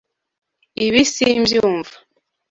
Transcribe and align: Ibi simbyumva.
Ibi 0.85 1.01
simbyumva. 1.13 1.93